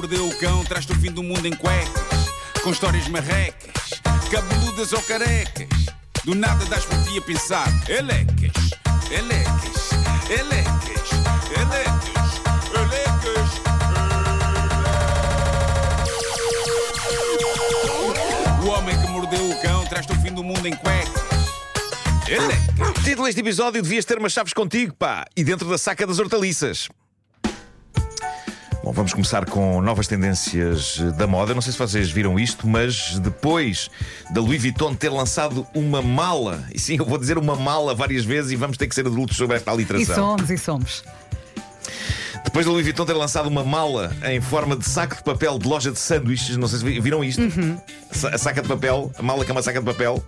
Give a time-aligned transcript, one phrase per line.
[0.00, 2.30] mordeu o cão traz-te o fim do mundo em cuecas,
[2.62, 4.00] com histórias marrecas,
[4.30, 5.68] cabeludas ou carecas.
[6.24, 8.70] Do nada das por ti a pensar, elecas,
[9.10, 9.90] elecas,
[10.30, 11.10] elecas,
[11.54, 12.40] elecas,
[12.74, 13.50] elecas.
[18.64, 21.22] O homem que mordeu o cão traz-te o fim do mundo em cuecas.
[23.04, 26.88] Título deste episódio: Devias ter umas chaves contigo, pá, e dentro da saca das hortaliças.
[28.90, 31.54] Bom, vamos começar com novas tendências da moda.
[31.54, 33.88] Não sei se vocês viram isto, mas depois
[34.32, 38.24] da Louis Vuitton ter lançado uma mala, e sim, eu vou dizer uma mala várias
[38.24, 40.36] vezes e vamos ter que ser adultos sobre esta E aliteração.
[40.36, 41.04] somos, e somos.
[42.42, 45.68] Depois da Louis Vuitton ter lançado uma mala em forma de saco de papel de
[45.68, 47.42] loja de sanduíches, não sei se vi- viram isto.
[48.10, 50.20] Sa- A saca de papel, a mala que é uma saca de papel.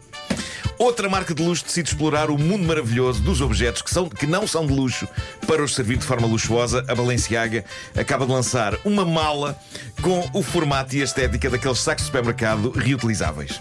[0.82, 4.48] Outra marca de luxo decide explorar o mundo maravilhoso dos objetos que, são, que não
[4.48, 5.06] são de luxo
[5.46, 6.84] para os servir de forma luxuosa.
[6.88, 7.64] A Balenciaga
[7.96, 9.56] acaba de lançar uma mala
[10.02, 13.60] com o formato e a estética daqueles sacos de supermercado reutilizáveis.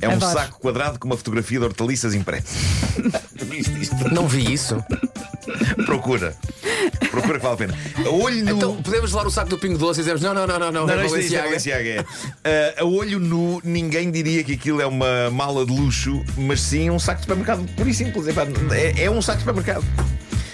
[0.00, 0.32] É um Adoro.
[0.32, 2.56] saco quadrado com uma fotografia de hortaliças impressa.
[4.10, 4.84] Não vi isso.
[5.86, 6.36] Procura.
[7.12, 7.78] Procura que vale a pena.
[8.06, 8.56] A olho nu.
[8.56, 10.86] Então podemos levar o saco do Pingo Doce e dizemos: não, não, não, não, não,
[10.86, 12.06] Não, é não, isto, é Balenciaga.
[12.42, 12.74] É.
[12.78, 16.88] Ah, a olho nu, ninguém diria que aquilo é uma mala de luxo, mas sim
[16.90, 18.26] um saco de supermercado, puro e simples.
[18.26, 19.84] Epá, É, é um saco de supermercado.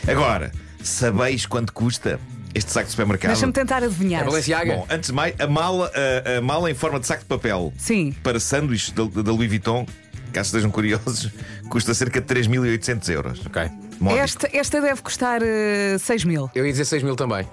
[0.07, 0.51] Agora,
[0.83, 2.19] sabeis quanto custa
[2.55, 3.31] este saco de supermercado?
[3.31, 4.23] Deixa-me tentar adivinhar.
[4.23, 4.75] É Balenciaga.
[4.75, 7.73] Bom, antes de mais, a mala, a, a mala em forma de saco de papel
[7.79, 8.13] Sim.
[8.23, 9.87] para sanduíches da, da Louis Vuitton,
[10.33, 11.31] caso estejam curiosos,
[11.71, 13.41] custa cerca de 3.800 euros.
[13.47, 13.71] Ok.
[14.01, 14.23] Módico.
[14.23, 16.51] Esta, esta deve custar eh, 6 mil.
[16.55, 17.47] Eu ia dizer 6 mil também.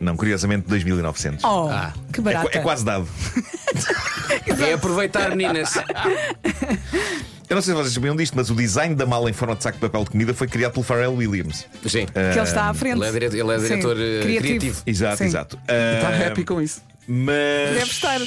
[0.00, 1.40] Não, curiosamente, 2.900.
[1.44, 1.92] Oh, Ah.
[2.12, 2.48] que É, barata.
[2.50, 3.06] qua- é quase dado.
[4.66, 5.74] É aproveitar, meninas.
[7.48, 9.62] Eu não sei se vocês sabiam disto, mas o design da mala em forma de
[9.62, 11.66] saco de papel de comida foi criado pelo Pharrell Williams.
[11.86, 12.06] Sim.
[12.06, 12.96] Que ele está à frente.
[12.96, 14.82] Ele é dire- ele é Sim, diretor, eh, criativo.
[14.86, 15.24] Exato, Sim.
[15.24, 15.56] exato.
[15.66, 16.80] Está Ah, happy com isso.
[17.06, 17.74] Mas.
[17.74, 18.20] Deve estar.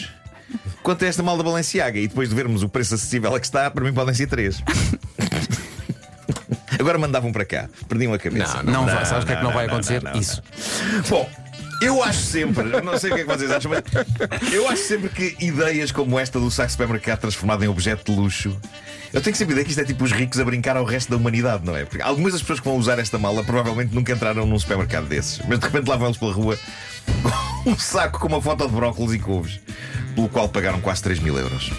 [0.83, 3.71] Quanto a esta malda Balenciaga e depois de vermos o preço acessível a que está,
[3.71, 4.61] para mim podem ser três.
[6.85, 8.61] Agora mandavam para cá, perdiam a cabeça.
[8.61, 10.03] Não, Não, vai, sabes o que é que não, vai acontecer?
[10.03, 10.19] não, não.
[10.19, 10.39] Isso.
[11.09, 11.27] Bom,
[11.81, 14.83] eu acho sempre, eu não sei o que é que vocês acham, mas eu acho
[14.83, 18.55] sempre que ideias como esta do saco de supermercado transformado em objeto de luxo.
[19.11, 21.09] Eu tenho sempre a ideia que isto é tipo os ricos a brincar ao resto
[21.09, 21.85] da humanidade, não é?
[21.85, 25.41] Porque algumas das pessoas que vão usar esta mala provavelmente nunca entraram num supermercado desses,
[25.47, 26.55] mas de repente lá vão eles pela rua
[27.63, 29.59] com um saco com uma foto de brócolis e couves,
[30.13, 31.71] pelo qual pagaram quase 3 mil euros.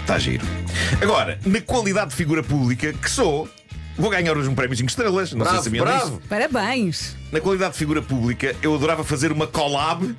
[0.00, 0.46] Está giro.
[1.02, 3.48] Agora, na qualidade de figura pública que sou,
[3.96, 5.32] vou ganhar hoje um prémio 5 estrelas.
[5.32, 6.10] Não sei Bravo, se sabiam bravo.
[6.16, 6.22] disso.
[6.28, 7.16] Parabéns.
[7.32, 10.14] Na qualidade de figura pública, eu adorava fazer uma collab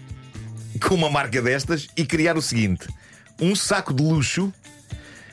[0.82, 2.88] com uma marca destas e criar o seguinte:
[3.42, 4.52] um saco de luxo,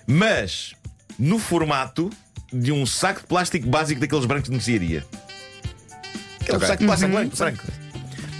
[0.06, 0.74] mas
[1.18, 2.10] no formato
[2.52, 5.04] de um saco de plástico básico daqueles brancos de mercearia.
[6.40, 6.66] Aquele Ok.
[6.68, 7.62] saco de plástico branco, branco.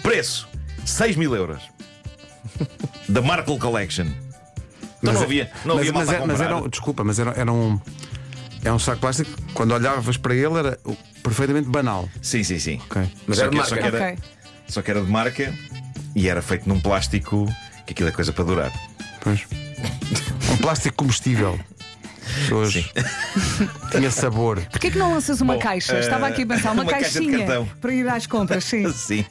[0.03, 0.49] Preço:
[0.85, 1.63] 6 mil euros.
[3.09, 4.07] Da Markle Collection.
[4.99, 6.57] Então não havia, não havia mas, mas, é- mas comprar.
[6.59, 7.79] era, desculpa, mas era, era um.
[8.65, 9.31] É um saco de plástico.
[9.53, 10.79] Quando olhavas para ele, era
[11.23, 12.09] perfeitamente banal.
[12.23, 12.81] Sim, sim, sim.
[12.91, 13.03] Ok.
[13.27, 13.91] Mas Só era que- de só marca.
[13.91, 14.19] que era- Ok.
[14.67, 15.55] Só que era de marca
[16.17, 17.47] e era feito num plástico
[17.87, 18.73] que aquilo é coisa para durar.
[19.21, 19.45] Pois.
[20.51, 21.59] Um plástico comestível.
[22.43, 22.73] Pessoas.
[23.91, 24.61] Tinha sabor.
[24.71, 25.95] Porquê que não lanças uma Bom, caixa?
[25.97, 27.69] eh, Estava aqui a pensar, uma, uma caixa de caixinha cartão.
[27.81, 28.91] para ir às compras, sim.
[28.93, 29.27] Sim.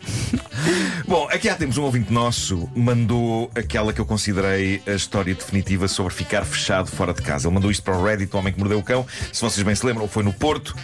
[1.07, 5.87] Bom, aqui há tempos um ouvinte nosso mandou aquela que eu considerei a história definitiva
[5.87, 7.47] sobre ficar fechado fora de casa.
[7.47, 9.05] Ele mandou isto para o Reddit, o homem que mordeu o cão.
[9.31, 10.75] Se vocês bem se lembram, foi no Porto.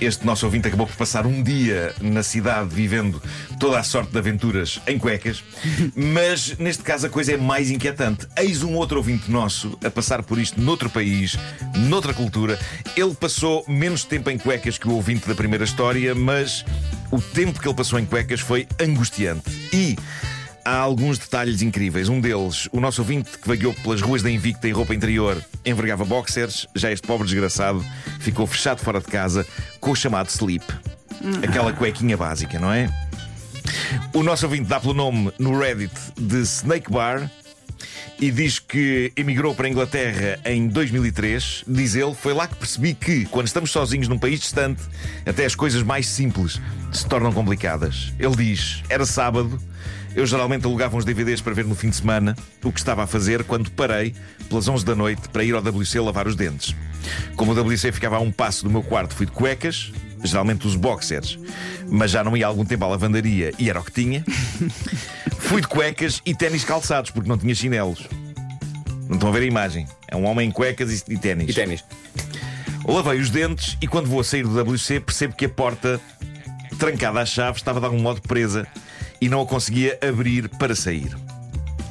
[0.00, 3.22] Este nosso ouvinte acabou por passar um dia na cidade vivendo
[3.58, 5.42] toda a sorte de aventuras em cuecas,
[5.94, 8.26] mas neste caso a coisa é mais inquietante.
[8.36, 11.36] Eis um outro ouvinte nosso a passar por isto noutro país,
[11.88, 12.58] noutra cultura.
[12.96, 16.64] Ele passou menos tempo em cuecas que o ouvinte da primeira história, mas
[17.10, 19.50] o tempo que ele passou em cuecas foi angustiante.
[19.72, 19.96] E
[20.64, 22.08] há alguns detalhes incríveis.
[22.08, 26.04] Um deles, o nosso ouvinte que vagueou pelas ruas da Invicta em roupa interior envergava
[26.04, 26.66] boxers.
[26.74, 27.84] Já este pobre desgraçado
[28.20, 29.46] ficou fechado fora de casa
[29.80, 30.64] com o chamado sleep.
[31.42, 32.90] Aquela cuequinha básica, não é?
[34.12, 37.30] O nosso ouvinte dá pelo nome no Reddit de Snake Bar
[38.20, 41.64] e diz que emigrou para a Inglaterra em 2003.
[41.66, 44.82] Diz ele, foi lá que percebi que, quando estamos sozinhos num país distante,
[45.26, 46.60] até as coisas mais simples
[46.92, 48.12] se tornam complicadas.
[48.18, 49.60] Ele diz: era sábado,
[50.14, 53.06] eu geralmente alugava uns DVDs para ver no fim de semana, o que estava a
[53.06, 54.14] fazer quando parei,
[54.48, 56.76] pelas 11 da noite, para ir ao WC lavar os dentes.
[57.34, 59.90] Como o WC ficava a um passo do meu quarto, fui de cuecas,
[60.22, 61.38] geralmente os boxers,
[61.88, 64.24] mas já não ia há algum tempo à lavandaria e era o que tinha.
[65.38, 68.06] Fui de cuecas e ténis calçados, porque não tinha chinelos.
[69.08, 69.86] Não estão a ver a imagem.
[70.08, 71.50] É um homem em cuecas e, ténis.
[71.50, 71.84] E ténis.
[72.86, 76.00] Lavei os dentes e quando vou a sair do WC percebo que a porta,
[76.78, 78.66] trancada à chave, estava de algum modo presa
[79.20, 81.16] e não a conseguia abrir para sair.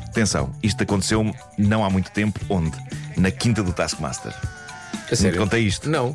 [0.07, 2.77] Atenção, isto aconteceu-me não há muito tempo, onde?
[3.15, 4.33] Na quinta do Taskmaster.
[5.09, 5.39] A sério?
[5.39, 5.89] contei isto.
[5.89, 6.13] Não.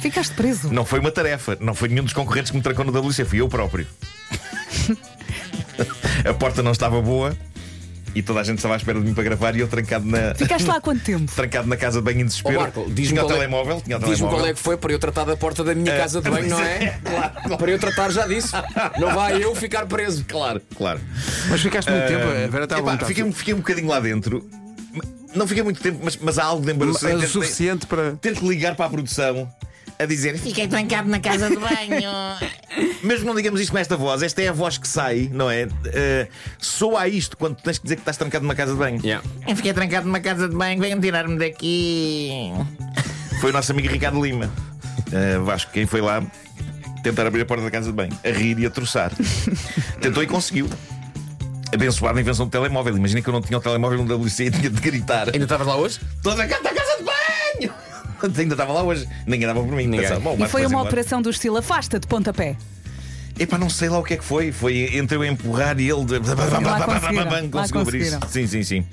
[0.00, 0.72] Ficaste preso.
[0.72, 3.40] Não foi uma tarefa, não foi nenhum dos concorrentes que me trancou no WC, fui
[3.40, 3.86] eu próprio.
[6.28, 7.36] a porta não estava boa
[8.14, 10.34] e toda a gente estava à espera de mim para gravar e eu trancado na.
[10.34, 11.30] Ficaste lá há quanto tempo?
[11.32, 12.60] Trancado na casa de banho em desespero.
[12.60, 14.92] Marco, diz-me tinha o qual, telemóvel, tinha é, o diz-me qual é que foi para
[14.92, 16.98] eu tratar da porta da minha casa de banho, não é?
[17.10, 17.58] Claro.
[17.58, 18.56] Para eu tratar já disso.
[18.98, 20.24] Não vai eu ficar preso.
[20.26, 21.00] Claro, claro.
[21.48, 23.14] Mas ficaste muito tempo, a Vera está à Epá, vontade.
[23.14, 24.48] fiquei, fiquei um bocadinho lá dentro.
[25.34, 27.04] Não fiquei muito tempo, mas, mas há algo de embaraçoso.
[27.04, 28.12] Mas é o suficiente para.
[28.16, 29.48] Tento ligar para a produção
[30.00, 32.10] a dizer Fiquei trancado na casa de banho.
[33.04, 35.64] Mesmo não digamos isto com esta voz, esta é a voz que sai, não é?
[35.64, 39.00] Uh, soa a isto quando tens que dizer que estás trancado numa casa de banho.
[39.04, 39.26] Yeah.
[39.46, 40.80] Eu fiquei trancado numa casa de banho.
[40.80, 42.50] Venham tirar-me daqui.
[43.40, 44.50] Foi o nosso amigo Ricardo Lima.
[45.08, 46.22] Uh, Vasco, quem foi lá
[47.02, 49.12] tentar abrir a porta da casa de banho, a rir e a troçar.
[50.00, 50.68] Tentou e conseguiu.
[51.72, 52.96] Abençoada invenção do telemóvel.
[52.96, 55.28] Imagina que eu não tinha o telemóvel no WC e tinha de gritar.
[55.28, 56.00] Ainda estavas lá hoje?
[56.22, 56.79] Casa de banho!
[58.26, 59.08] Ainda estava lá hoje.
[59.26, 59.84] Ninguém dava por mim.
[59.86, 60.00] Ninguém.
[60.02, 60.88] Pensava, bom, E foi uma embora.
[60.88, 62.56] operação do estilo afasta de pontapé.
[63.38, 64.52] Epá, não sei lá o que é que foi.
[64.52, 66.04] Foi entre eu a empurrar e ele.
[66.04, 66.20] de-
[67.50, 68.18] Conseguiu abrir isso.
[68.28, 68.84] Sim, sim, sim.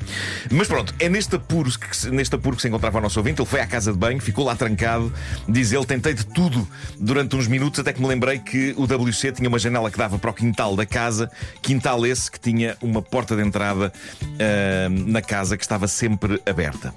[0.50, 3.42] Mas pronto, é neste apuro, que, se- neste apuro que se encontrava o nosso ouvinte.
[3.42, 5.12] Ele foi à casa de banho, ficou lá trancado.
[5.50, 6.66] Diz ele: tentei de tudo
[6.98, 10.18] durante uns minutos, até que me lembrei que o WC tinha uma janela que dava
[10.18, 11.30] para o quintal da casa.
[11.62, 13.92] Quintal esse que tinha uma porta de entrada
[14.40, 16.94] ah, na casa que estava sempre aberta.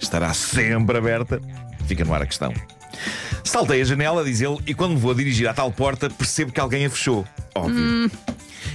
[0.00, 1.40] Estará sempre aberta.
[1.86, 2.52] Fica no ar a questão.
[3.42, 6.52] Saltei a janela, diz ele, e quando me vou a dirigir à tal porta, percebo
[6.52, 7.26] que alguém a fechou.
[7.54, 8.10] Óbvio.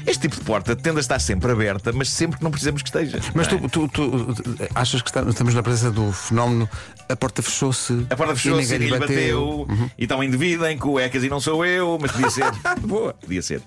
[0.05, 2.89] Este tipo de porta tende a estar sempre aberta, mas sempre que não precisamos que
[2.89, 3.19] esteja.
[3.33, 3.57] Mas é?
[3.57, 4.35] tu, tu- tu
[4.75, 6.69] achas que estamos na presença do fenómeno
[7.09, 9.65] a porta fechou-se A porta fechou-se, e ninguém ninguém lhe bateu.
[9.67, 12.51] bateu, e está um indivíduo em cuecas e não sou eu, mas podia ser.
[12.81, 13.61] Boa, podia ser.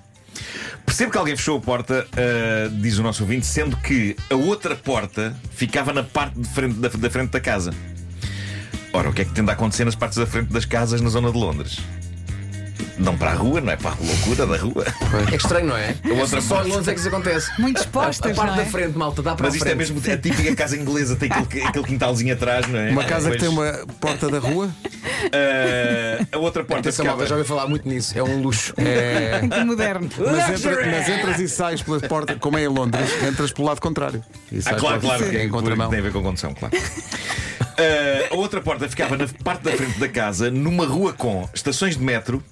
[0.84, 4.74] Percebo que alguém fechou a porta, ah, diz o nosso ouvinte, sendo que a outra
[4.76, 7.72] porta ficava na parte de frente da, da frente da casa.
[8.92, 11.08] Ora, o que é que tende a acontecer nas partes da frente das casas na
[11.08, 11.78] zona de Londres?
[12.98, 14.84] Não para a rua, não é para a loucura da rua.
[15.32, 15.94] É estranho, não é?
[16.20, 17.50] outra Só em Londres é que isso acontece.
[17.60, 18.64] Muito A, a expostas, parte não é?
[18.64, 19.92] da frente, malta, dá para Mas a isto é frente.
[19.92, 22.90] mesmo a típica casa inglesa, tem aquele, aquele quintalzinho atrás, não é?
[22.90, 24.70] Uma casa que Depois, tem uma porta da rua.
[25.32, 27.16] ah, a outra porta Atenção, ficava...
[27.18, 28.16] malta, já ouvi falar muito nisso.
[28.16, 28.74] É um luxo.
[28.76, 30.08] É, Que moderno.
[30.18, 33.80] mas, entra- mas entras e sais pela porta, como é em Londres, entras pelo lado
[33.80, 34.22] contrário.
[34.50, 35.88] E Ah, sais claro, pela- claro, que é em contramão.
[35.90, 36.76] tem a ver com condução, claro.
[37.78, 41.96] Ah, a outra porta ficava na parte da frente da casa, numa rua com estações
[41.96, 42.42] de metro,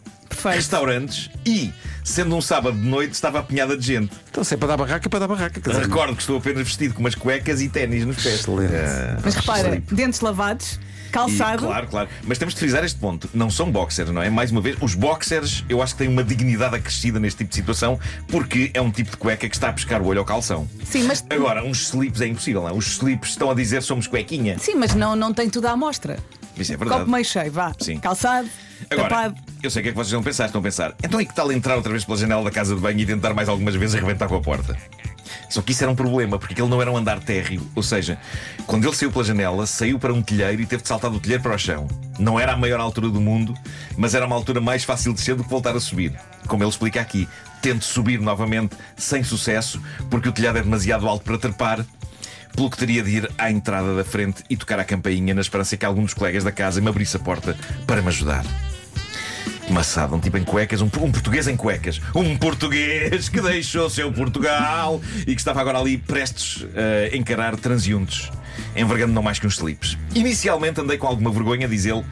[0.43, 0.57] Perfeito.
[0.57, 1.73] restaurantes e,
[2.05, 4.13] sendo um sábado de noite, estava apinhada de gente.
[4.31, 5.61] Então, se é para dar barraca, é para dar barraca.
[5.61, 8.41] quer dizer, Recordo que estou apenas vestido com umas cuecas e ténis nos pés.
[8.41, 8.73] Excelente.
[8.75, 9.95] Ah, Mas repara, slip.
[9.95, 10.79] dentes lavados,
[11.09, 11.67] E, calçado.
[11.67, 12.09] claro, claro.
[12.23, 13.29] Mas temos de frisar este ponto.
[13.35, 14.31] Não são boxers, não é?
[14.31, 17.57] Mais uma vez, os boxers eu acho que têm uma dignidade acrescida neste tipo de
[17.57, 17.99] situação
[18.29, 20.69] porque é um tipo de cueca que está a pescar o olho ao calção.
[20.85, 22.73] Sim, mas, Agora, uns slips é impossível, não é?
[22.73, 24.57] Os slips estão a dizer somos cuequinha.
[24.59, 26.19] sim, mas não, não tem tudo à mostra.
[26.57, 27.01] Isso é verdade.
[27.01, 27.73] Copo meio cheio, vá.
[27.81, 27.99] Sim.
[27.99, 28.49] Calçado,
[28.91, 29.33] Agora,
[29.63, 30.47] eu sei o que é que vocês vão pensar.
[30.47, 32.81] Estão a pensar, então é que tal entrar outra vez pela janela da casa de
[32.81, 34.77] banho e tentar mais algumas vezes arrebentar com a porta?
[35.49, 37.63] Só que isso era um problema, porque aquele não era um andar térreo.
[37.77, 38.19] Ou seja,
[38.67, 41.41] quando ele saiu pela janela, saiu para um telheiro e teve de saltar do telheiro
[41.41, 41.87] para o chão.
[42.19, 43.55] Não era a maior altura do mundo,
[43.97, 46.13] mas era uma altura mais fácil de descer do que voltar a subir.
[46.49, 47.29] Como ele explica aqui,
[47.63, 51.87] tente subir novamente sem sucesso, porque o telhado é demasiado alto para trepar.
[52.57, 55.77] Pelo que teria de ir à entrada da frente e tocar a campainha na esperança
[55.77, 57.57] que algum dos colegas da casa me abrisse a porta
[57.87, 58.45] para me ajudar.
[59.73, 62.01] Maçada, um tipo em cuecas, um, um português em cuecas.
[62.15, 66.67] Um português que deixou seu Portugal e que estava agora ali prestes
[67.13, 68.31] a encarar transeuntes,
[68.77, 69.97] envergando não mais que uns slips.
[70.15, 72.05] Inicialmente andei com alguma vergonha, diz ele,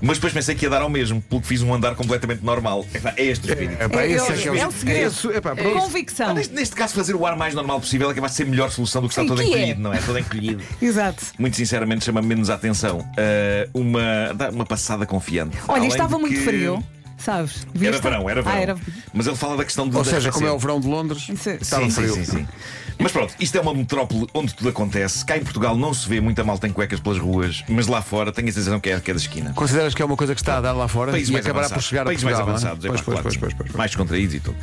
[0.00, 2.84] mas depois pensei que ia dar ao mesmo, pelo que fiz um andar completamente normal.
[3.16, 3.80] É este o espírito.
[3.82, 5.10] É, pá, É, esse é, que é o segredo.
[5.12, 5.78] Isso, é pá, É pronto.
[5.80, 6.34] Convicção.
[6.34, 8.70] Neste, neste caso, fazer o ar mais normal possível é capaz de ser a melhor
[8.70, 9.58] solução do que estar Sim, todo que é.
[9.58, 9.98] encolhido, não é?
[9.98, 10.62] Todo encolhido.
[10.82, 11.22] Exato.
[11.38, 13.06] Muito sinceramente, chama menos a atenção.
[13.16, 15.56] Ah, uma, dá uma passada confiante.
[15.68, 16.82] Olha, Além estava muito que- frio,
[17.22, 17.66] sabes?
[17.74, 18.02] Era Viste?
[18.02, 18.56] verão, era verão.
[18.56, 18.76] Ah, era...
[19.12, 21.48] Mas ele fala da questão do Ou seja, como é o verão de Londres, Isso
[21.50, 22.14] é- estava sim, frio.
[22.14, 22.48] Sim, sim, sim.
[22.98, 25.24] Mas pronto, isto é uma metrópole onde tudo acontece.
[25.24, 28.30] Cá em Portugal não se vê muita malta em cuecas pelas ruas, mas lá fora
[28.30, 29.52] tenho a sensação que é a cada esquina.
[29.54, 31.66] Consideras que é uma coisa que está a dar lá fora Países e mais acabará
[31.66, 31.84] avançados.
[31.84, 32.66] por chegar Países a Portugal, mais é?
[32.68, 33.76] avançados, é Pois, pá, pois, claro, pois, pois, pois, pois.
[33.76, 34.56] mais contraídos e tudo.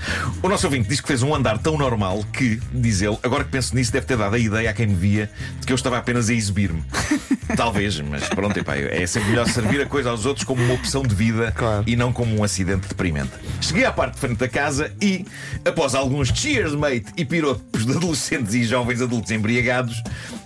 [0.44, 3.50] O nosso ouvinte diz que fez um andar tão normal que, diz ele, agora que
[3.50, 5.98] penso nisso, deve ter dado a ideia a quem me via de que eu estava
[5.98, 6.84] apenas a exibir-me.
[7.58, 11.02] Talvez, mas pronto, epá, é sempre melhor servir a coisa aos outros como uma opção
[11.02, 11.84] de vida Claro.
[11.88, 13.32] e não como um acidente deprimente.
[13.62, 15.26] Cheguei à parte de frente da casa e,
[15.64, 20.02] após alguns cheers, mate, e piropos de adolescentes e jovens adultos embriagados,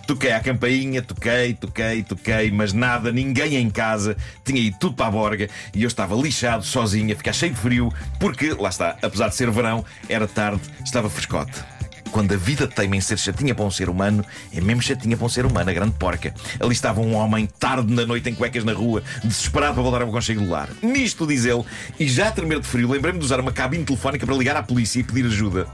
[0.05, 5.07] toquei à campainha, toquei, toquei, toquei, mas nada, ninguém em casa, tinha ido tudo para
[5.07, 8.97] a borga e eu estava lixado, sozinho, a ficar cheio de frio, porque, lá está,
[9.01, 11.72] apesar de ser verão, era tarde, estava frescote.
[12.13, 15.25] Quando a vida teima em ser chatinha para um ser humano, é mesmo chatinha para
[15.25, 16.31] um ser humano, a grande porca.
[16.59, 20.11] Ali estava um homem, tarde na noite, em cuecas na rua, desesperado para voltar ao
[20.11, 20.69] conchego do lar.
[20.83, 21.63] Nisto, diz ele,
[21.99, 24.61] e já a tremer de frio, lembrei-me de usar uma cabine telefónica para ligar à
[24.61, 25.67] polícia e pedir ajuda.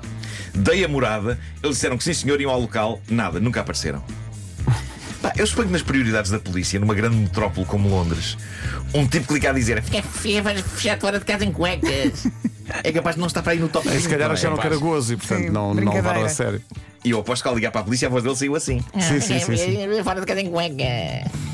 [0.56, 4.02] Dei a morada, eles disseram que sim senhor, iam ao local, nada, nunca apareceram.
[5.30, 8.38] Pá, eu suponho que nas prioridades da polícia, numa grande metrópole como Londres,
[8.94, 12.26] um tipo que liga a dizer É feio, vais fechar fora de casa em cuecas.
[12.84, 14.38] é capaz de não estar para aí no top E se 5, calhar não é?
[14.38, 16.62] acharam que era gozo e, portanto, Sim, não, não levaram a sério.
[17.04, 18.84] E eu aposto que ao ligar para a polícia a voz dele saiu assim.
[19.00, 19.78] Sim, sim, sim, sim.
[19.78, 21.49] É, Fora de casa em cuecas.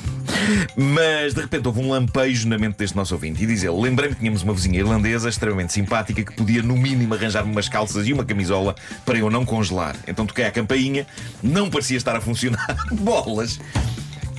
[0.75, 4.16] Mas de repente houve um lampejo na mente deste nosso ouvinte e diz ele: Lembrei-me
[4.16, 8.14] que tínhamos uma vizinha irlandesa extremamente simpática que podia, no mínimo, arranjar-me umas calças e
[8.14, 8.75] uma camisola
[9.06, 9.96] para eu não congelar.
[10.08, 11.06] Então toquei à campainha,
[11.42, 12.75] não parecia estar a funcionar.
[12.92, 13.60] Bolas!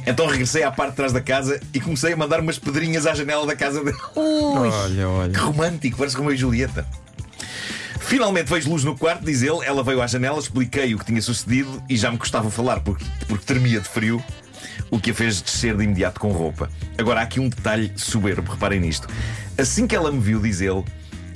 [0.07, 3.15] Então regressei à parte de trás da casa e comecei a mandar umas pedrinhas à
[3.15, 3.97] janela da casa dele.
[4.15, 5.33] Olha, olha.
[5.33, 6.87] Que romântico, parece como e Julieta.
[8.07, 9.65] Finalmente vejo luz no quarto, diz ele.
[9.65, 13.05] Ela veio à janela, expliquei o que tinha sucedido e já me custava falar porque,
[13.27, 14.23] porque tremia de frio,
[14.91, 16.71] o que a fez descer de imediato com roupa.
[16.97, 19.09] Agora há aqui um detalhe soberbo, reparem nisto.
[19.59, 20.85] Assim que ela me viu, diz ele,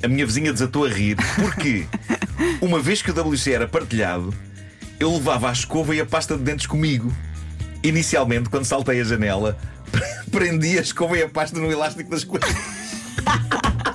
[0.02, 1.87] a minha vizinha desatou a rir porque,
[2.61, 4.35] uma vez que o WC era partilhado,
[4.99, 7.12] eu levava a escova e a pasta de dentes comigo.
[7.82, 9.59] Inicialmente, quando saltei a janela,
[10.30, 12.50] prendi a escova e a pasta no elástico das coisas.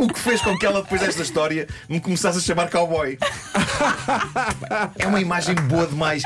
[0.00, 3.18] O que fez com que ela, depois desta história, me começasse a chamar cowboy.
[4.98, 6.22] É uma imagem boa demais.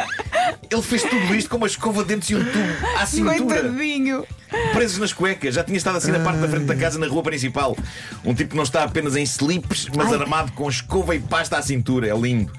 [0.70, 4.26] Ele fez tudo isto com uma escova de dentes e um tubo à cintura, Coitadinho.
[4.72, 5.54] presos nas cuecas.
[5.54, 7.76] Já tinha estado assim na parte da frente da casa, na rua principal.
[8.24, 11.62] Um tipo que não está apenas em slips, mas armado com escova e pasta à
[11.62, 12.08] cintura.
[12.08, 12.52] É lindo.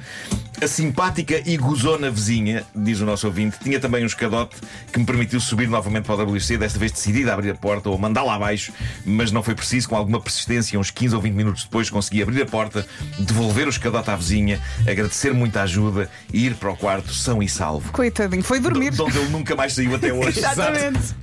[0.61, 4.55] A simpática e gozona vizinha, diz o nosso ouvinte, tinha também um escadote
[4.91, 7.89] que me permitiu subir novamente para o WC, desta vez decidida a abrir a porta
[7.89, 8.71] ou mandá-la abaixo,
[9.05, 12.41] mas não foi preciso, com alguma persistência, uns 15 ou 20 minutos depois consegui abrir
[12.41, 12.87] a porta,
[13.19, 17.43] devolver o escadote à vizinha, agradecer muito a ajuda e ir para o quarto são
[17.43, 17.91] e salvo.
[17.91, 18.43] Coitadinho.
[18.43, 18.91] Foi dormir.
[18.91, 20.39] De onde ele nunca mais saiu até hoje.
[20.39, 21.15] Exatamente.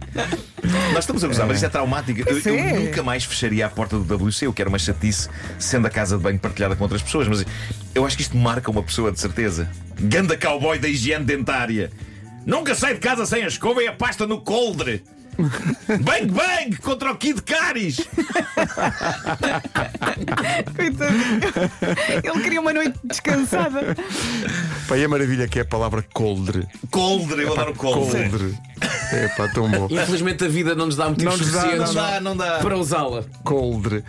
[0.92, 2.20] Nós estamos a gozar, mas isto é traumático.
[2.28, 2.78] Eu, eu é.
[2.78, 4.46] nunca mais fecharia a porta do WC.
[4.46, 7.26] Eu quero uma chatice sendo a casa de banho partilhada com outras pessoas.
[7.26, 7.44] Mas
[7.94, 9.70] eu acho que isto marca uma pessoa de certeza.
[10.00, 11.90] Ganda cowboy da higiene dentária.
[12.44, 15.02] Nunca sai de casa sem a escova e a pasta no coldre.
[16.02, 17.96] Bang bang contra o Kid Caris.
[20.76, 21.40] Coitadinho.
[22.22, 23.96] Ele queria uma noite descansada.
[24.86, 26.66] Pá, e a maravilha que é a palavra coldre.
[26.90, 28.28] Coldre, eu adoro coldre.
[28.28, 28.58] Coldre.
[29.12, 29.86] É pá, tão bom.
[29.90, 32.58] Infelizmente a vida não nos dá motivos Não nos dá, suficientes Não dá, não dá.
[32.58, 33.24] para usá-la.
[33.44, 34.04] Coldre.